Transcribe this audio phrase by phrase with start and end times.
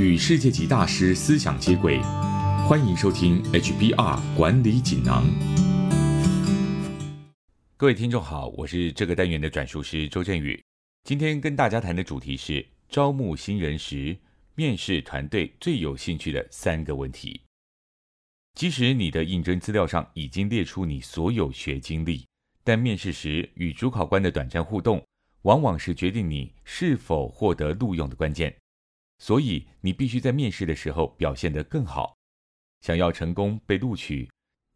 [0.00, 2.00] 与世界级大师思想接轨，
[2.66, 5.26] 欢迎收听 HBR 管理锦囊。
[7.76, 10.58] 各位听众好，我是这个单元的转述师周振宇。
[11.04, 14.16] 今天跟大家谈的主题是招募新人时，
[14.54, 17.38] 面试团队最有兴趣的三个问题。
[18.54, 22.24] 即使你的应征资料上已经列出你所有学经历，
[22.64, 25.04] 但面试时与主考官的短暂互动，
[25.42, 28.56] 往往是决定你是否获得录用的关键。
[29.20, 32.16] 所以，你必须在面试的时候表现得更好。
[32.80, 34.28] 想要成功被录取，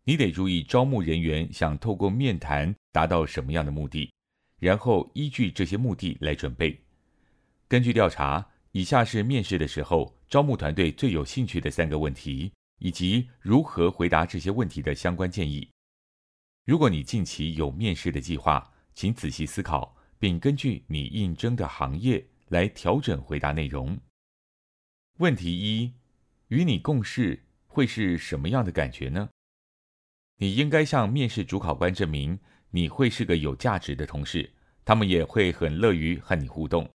[0.05, 4.13] 你得注意招募人员想透过面谈达到什么样的目的，
[4.61, 6.79] 然后依据这些目的来准备。
[7.67, 15.67] 根据调查，以下是面试的时候招募团队最有兴趣的三个问题，以及如何回答这些问题的相关建议。
[16.67, 23.99] 如果你近期有面试的计划，请仔细思考，并根据你应征的行业来调整回答内容。
[25.19, 25.93] 问题一：
[26.49, 29.29] 与你共事会是什么样的感觉呢？
[30.39, 32.37] 你应该向面试主考官证明
[32.71, 34.51] 你会是个有价值的同事，
[34.85, 36.91] 他们也会很乐于和你互动。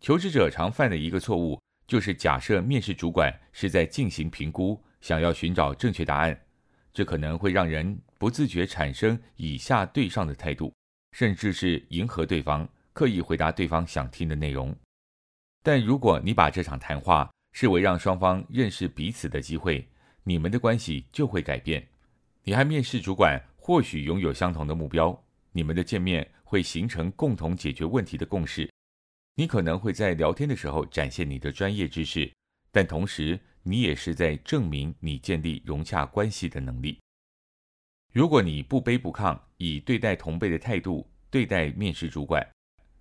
[0.00, 6.40] 求职者常犯的一个错误就是假设面试主管是在进行评估，想要寻找正确答案，
[6.92, 10.72] 这可能会让人不自觉产生以下对上的态度，
[11.10, 14.72] 甚至是迎合对方，刻意回答对方想听的内容。
[15.62, 19.86] 但如果你把这场谈话视为让双方认识彼此的机会，
[20.24, 21.86] 你们的关系就会改变。
[22.44, 25.16] 你和面试主管或许拥有相同的目标，
[25.52, 28.68] 你们的见面会形成共同解决问题的共识。
[29.36, 32.30] 你可能会在聊天的时候展现你的专业知识，
[32.70, 36.98] 但同时你也是在证明你建立融洽关系的能力。
[38.12, 42.46] 如果你不卑不亢，以对待同辈的态度对待面试主管，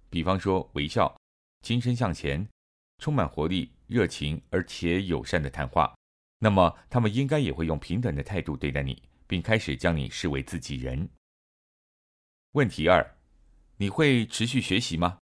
[0.10, 1.14] 比方说微笑。
[1.62, 2.48] 精神向前，
[2.98, 5.96] 充满活力、热情而且友善的谈话，
[6.40, 11.10] 那么他们应该也会用平等的态度对待你，并开始将你视为自己人。
[12.54, 13.16] 问题二：
[13.78, 15.18] 你会持续学习吗？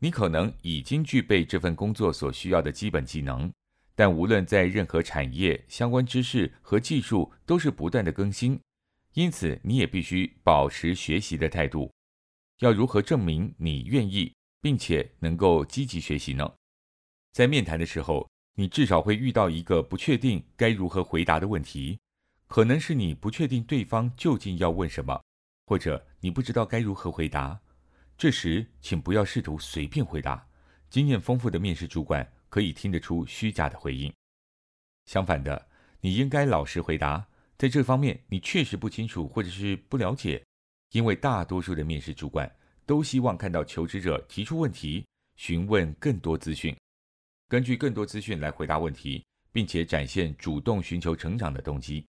[0.00, 3.50] 你可能已经具备这份工作所需要的基本技能，
[3.94, 8.60] 但无论在任何产业，相关知识和技术都是不断的更新，
[9.14, 11.90] 因此你也必须保持学习的态度。
[12.58, 14.35] 要如何证明你愿意？
[14.66, 16.54] 并且能够积极学习呢？
[17.32, 22.00] 在面谈的时候，你至少会遇到一个不确定该如何回答的问题，
[22.48, 25.22] 可能是你不确定对方究竟要问什么，
[25.66, 27.60] 或者你不知道该如何回答。
[28.18, 30.44] 这时，请不要试图随便回答。
[30.90, 34.12] 经验丰富的面试主管可以听得出虚假的回应。
[35.04, 35.68] 相反的，
[36.00, 40.44] 你应该老实回答，在这方面你确实不清楚或者是不了解，
[40.90, 42.52] 因为大多数的面试主管。
[42.86, 45.04] 都希望看到求职者提出问题，
[45.34, 46.74] 询问更多资讯，
[47.48, 52.06] 根据更多资讯来回答问题，并且展现主动寻求成长的动机。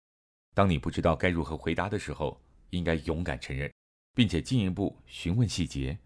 [0.53, 2.41] 当你不知道该如何回答的时候，
[2.71, 3.73] 应该勇敢承认，
[4.15, 5.97] 并且进一步询问细节。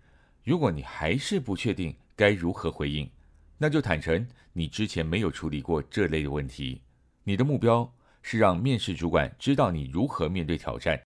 [0.45, 3.11] 如果你还是不确定该如何回应，
[3.57, 6.81] 那就坦诚你之前没有处理过这类的问题。
[7.25, 7.91] 你的目标
[8.23, 11.03] 是让面试主管知道你如何面对挑战，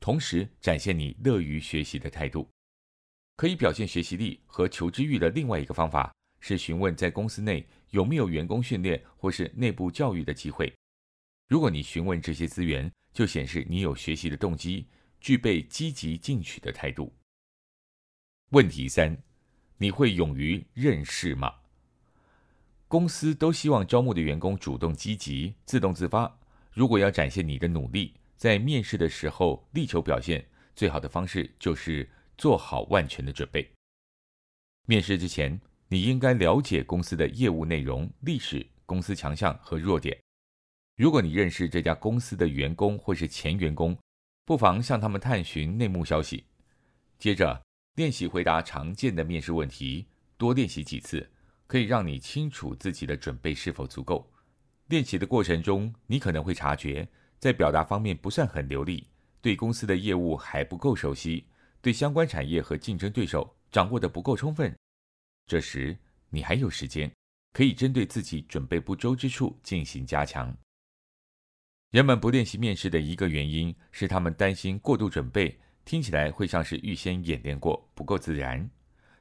[0.00, 2.48] 同时展现你乐于学习的态度。
[3.36, 6.10] 可以表现学习力和求知欲的另外一个方法
[6.40, 10.72] 是询问在公司内有没有员工训练或是内部教育的机会。
[11.46, 14.86] 如果你询问这些资源，就显示你有学习的动机，
[15.20, 17.12] 具备积极进取的态度。
[18.50, 19.16] 问题三：
[19.76, 21.52] 你会勇于认识吗？
[22.88, 26.38] 公司都希望招募的员工主动积极、自动自发。
[26.72, 32.08] 如果要展现你的努力，在面试的时候力求表现，最好的方式就是。
[32.36, 33.70] 做好万全的准备。
[34.86, 40.16] 面试之前，你应该了解公司的业务内容、历史、公司强项和弱点。
[40.96, 43.96] 如果你认识这家公司的员工或是前员工，
[44.44, 46.44] 不妨向他们探寻内幕消息。
[47.18, 47.60] 接着
[47.96, 51.28] 练习回答常见的面试问题，多练习几次，
[51.66, 54.30] 可以让你清楚自己的准备是否足够。
[54.86, 57.08] 练习的过程中，你可能会察觉
[57.38, 59.08] 在表达方面不算很流利，
[59.40, 61.46] 对公司的业务还不够熟悉。
[61.86, 64.76] 对相关产业和竞争对手掌握的不够充分，
[65.46, 65.96] 这时
[66.30, 67.08] 你还有时间，
[67.52, 70.52] 可以针对自己准备不周之处进行加强。
[71.92, 78.68] 人们不练习面试的一个原因是他们担心过度准备听起来会像是预先演练过，不够自然。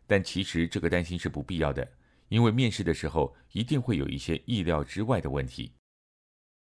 [0.07, 1.88] 但其实这个担心是不必要的，
[2.29, 5.71] 因为面试的时候一定会有一些意料之外的问题。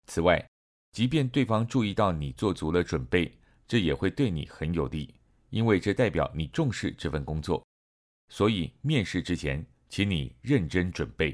[0.05, 0.47] 此外，
[0.91, 3.35] 即便对方注意到你做足了准备，
[3.67, 5.11] 这也会对你很有利。
[5.55, 7.65] 因为这代表你重视这份工作，
[8.27, 11.33] 所以面试之前，请你认真准备。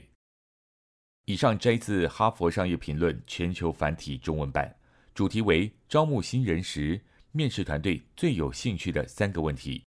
[1.25, 4.77] 以上摘自《哈佛商业评论》全球繁体中文版，
[5.15, 7.01] 主题为招募新人时，
[7.31, 9.83] 面试团队最有兴趣的三个问题。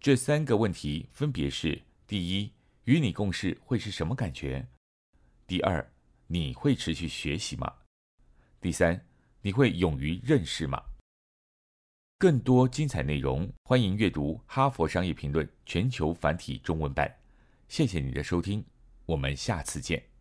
[0.00, 2.50] 这三个问题分别是：第一，
[2.84, 4.66] 与你共事会是什么感觉？
[5.46, 5.86] 第二，
[6.28, 7.70] 你会持续学习吗？
[8.58, 9.04] 第三，
[9.42, 10.82] 你会勇于认识吗？
[12.24, 17.14] 更多精彩内容，欢迎阅读《哈佛商业评论》全球繁体中文版。
[17.68, 18.64] 谢谢你的收听，
[19.04, 20.13] 我们下次见。